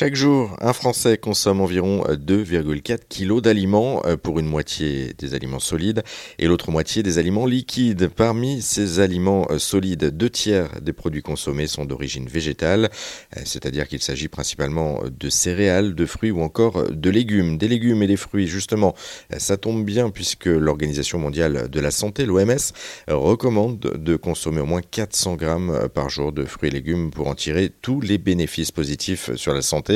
[0.00, 5.58] Chaque jour, un Français consomme environ 2,4 kg d'aliments euh, pour une moitié des aliments
[5.58, 6.04] solides
[6.38, 8.06] et l'autre moitié des aliments liquides.
[8.06, 12.90] Parmi ces aliments euh, solides, deux tiers des produits consommés sont d'origine végétale,
[13.36, 17.58] euh, c'est-à-dire qu'il s'agit principalement de céréales, de fruits ou encore de légumes.
[17.58, 18.94] Des légumes et des fruits, justement,
[19.36, 22.70] ça tombe bien puisque l'Organisation mondiale de la santé, l'OMS,
[23.08, 27.34] recommande de consommer au moins 400 grammes par jour de fruits et légumes pour en
[27.34, 29.87] tirer tous les bénéfices positifs sur la santé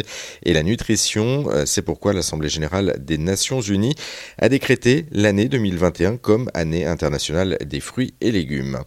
[0.43, 1.51] et la nutrition.
[1.51, 3.95] Euh, c'est pourquoi l'Assemblée générale des Nations unies
[4.39, 8.79] a décrété l'année 2021 comme année internationale des fruits et légumes.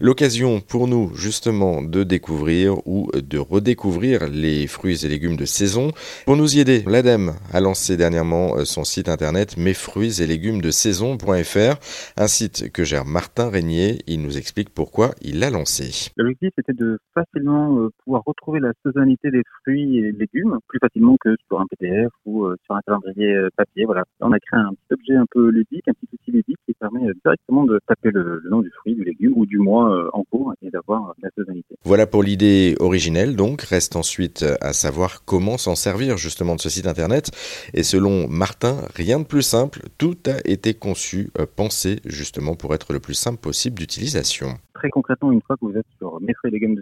[0.00, 5.92] L'occasion pour nous justement de découvrir ou de redécouvrir les fruits et légumes de saison.
[6.24, 10.26] Pour nous y aider, l'ADEME a lancé dernièrement euh, son site internet mes fruits et
[10.26, 11.76] légumes de saison.fr,
[12.16, 13.98] un site que gère Martin Régnier.
[14.06, 16.10] Il nous explique pourquoi il l'a lancé.
[16.16, 21.16] L'objectif était de facilement euh, pouvoir retrouver la saisonnalité des fruits et légumes plus facilement
[21.20, 23.84] que sur un PDF ou euh, sur un calendrier euh, papier.
[23.84, 24.04] Voilà.
[24.20, 27.06] On a créé un petit objet un peu ludique, un petit outil ludique qui permet
[27.08, 30.54] euh, directement de taper le, nom du fruit, du légume ou du mois en cours
[30.62, 31.76] et d'avoir la saisonnalité.
[31.84, 33.36] Voilà pour l'idée originelle.
[33.36, 37.30] Donc, reste ensuite à savoir comment s'en servir justement de ce site internet.
[37.74, 39.80] Et selon Martin, rien de plus simple.
[39.98, 45.32] Tout a été conçu, pensé justement pour être le plus simple possible d'utilisation très concrètement,
[45.32, 46.20] une fois que vous êtes sur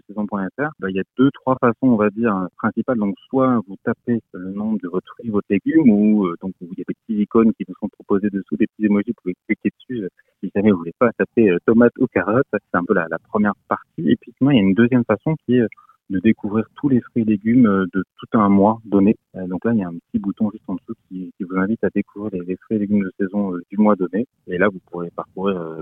[0.08, 2.98] saison.fr, bah, il y a deux, trois façons, on va dire, principales.
[2.98, 6.68] Donc, soit vous tapez le nom de votre fruit, votre légume, ou euh, donc il
[6.68, 9.34] y a des petites icônes qui vous sont proposées dessous, des petits emojis, vous pouvez
[9.46, 10.08] cliquer dessus euh,
[10.42, 12.46] si jamais vous voulez pas taper euh, tomate ou carotte.
[12.52, 14.10] C'est un peu la, première partie.
[14.10, 15.66] Et puis, sinon, il y a une deuxième façon qui est
[16.10, 19.16] de découvrir tous les fruits et légumes de tout un mois donné.
[19.34, 21.88] Donc là, il y a un petit bouton juste en dessous qui, vous invite à
[21.92, 24.28] découvrir les, fruits et légumes de saison du mois donné.
[24.46, 25.75] Et là, vous pourrez parcourir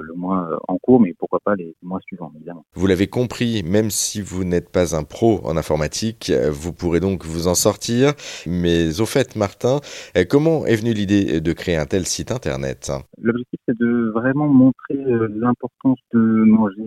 [0.84, 2.64] cours, mais pourquoi pas les mois suivants, évidemment.
[2.74, 7.24] Vous l'avez compris, même si vous n'êtes pas un pro en informatique, vous pourrez donc
[7.24, 8.12] vous en sortir.
[8.46, 9.80] Mais au fait, Martin,
[10.28, 12.92] comment est venue l'idée de créer un tel site internet?
[13.20, 15.02] L'objectif, c'est de vraiment montrer
[15.44, 16.82] l'importance de manger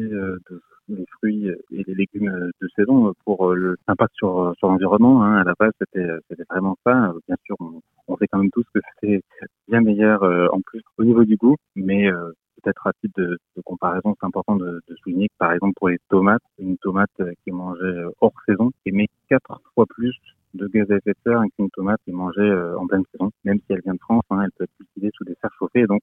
[0.49, 5.23] de les fruits et les légumes de saison pour euh, l'impact sur, sur l'environnement.
[5.23, 5.37] Hein.
[5.37, 7.13] À la base, c'était, c'était vraiment ça.
[7.27, 9.21] Bien sûr, on, on sait quand même tous que c'est
[9.67, 12.31] bien meilleur euh, en plus au niveau du goût, mais euh,
[12.61, 16.41] peut-être à titre de comparaison, c'est important de, souligner que par exemple pour les tomates,
[16.59, 20.15] une tomate qui est mangée hors saison émet quatre fois plus
[20.53, 23.31] de gaz à effet de serre qu'une tomate est mangée euh, en pleine saison.
[23.43, 25.85] Même si elle vient de France, hein, elle peut être cultivée sous des serres chauffées,
[25.85, 26.01] donc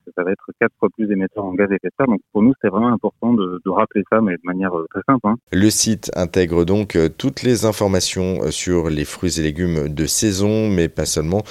[1.37, 2.06] en gaz de serre.
[2.06, 5.03] Donc pour nous, c'est vraiment important de, de, rappeler ça, mais de manière euh, très
[5.06, 5.27] simple.
[5.27, 5.37] Hein.
[5.53, 10.69] Le site intègre donc euh, toutes les informations sur les fruits et légumes de saison,
[10.69, 11.43] mais pas seulement,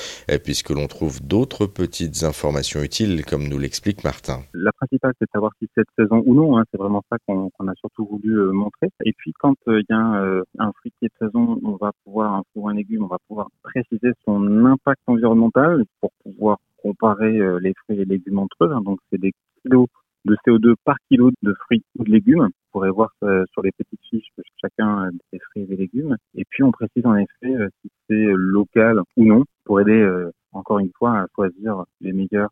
[0.44, 4.40] puisque l'on trouve d'autres petites informations utiles, comme nous l'explique Martin.
[4.54, 6.58] La principale, c'est de savoir si c'est de saison ou non.
[6.58, 6.64] Hein.
[6.72, 8.90] C'est vraiment ça qu'on a surtout voulu montrer.
[9.06, 12.34] Et puis, quand il y a un fruit qui est de saison, on va pouvoir,
[12.34, 17.40] un fruit ou un légume, on va pouvoir préciser son impact environnemental pour pouvoir comparer
[17.40, 18.72] euh, les fruits et légumes entre eux.
[18.72, 18.82] Hein.
[18.82, 19.32] Donc, c'est des
[19.66, 22.46] de CO2 par kilo de fruits ou de légumes.
[22.47, 26.16] Vous pourrez voir euh, sur les petites fiches de chacun des fruits et des légumes.
[26.35, 30.06] Et puis, on précise en effet euh, si c'est local ou non pour aider
[30.52, 32.52] encore une fois à choisir les meilleurs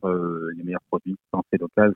[0.55, 1.17] les meilleurs produits.
[1.31, 1.93] Quand c'est local,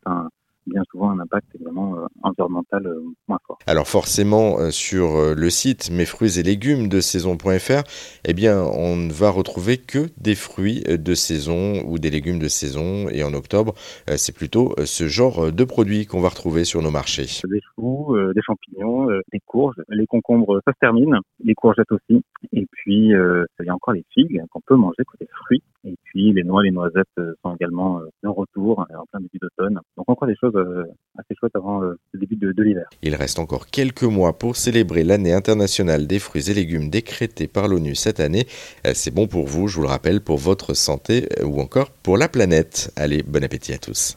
[0.68, 3.58] bien souvent un impact évidemment euh, environnemental euh, moins fort.
[3.68, 7.84] Alors forcément euh, sur le site mes fruits et légumes de saison.fr,
[8.26, 12.48] eh bien on ne va retrouver que des fruits de saison ou des légumes de
[12.48, 13.10] saison.
[13.10, 13.74] Et en octobre,
[14.16, 17.28] c'est plutôt ce genre de produits qu'on va retrouver sur nos marchés.
[17.48, 22.24] Des choux, des champignons, des courges, les concombres ça se termine, les courgettes aussi.
[22.54, 25.64] Et puis il y a encore les figues qu'on peut manger côté fruits.
[25.84, 27.08] Et les noix, les noisettes
[27.44, 29.80] sont également en retour en plein début d'automne.
[29.98, 30.84] Donc encore des choses euh,
[31.18, 32.88] assez chouette avant euh, le début de, de l'hiver.
[33.02, 37.68] Il reste encore quelques mois pour célébrer l'année internationale des fruits et légumes décrétée par
[37.68, 38.46] l'ONU cette année.
[38.86, 42.18] Euh, c'est bon pour vous, je vous le rappelle, pour votre santé ou encore pour
[42.18, 42.92] la planète.
[42.96, 44.14] Allez, bon appétit à tous.